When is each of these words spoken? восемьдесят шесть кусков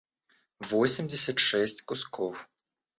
восемьдесят 0.61 1.37
шесть 1.37 1.83
кусков 1.85 2.49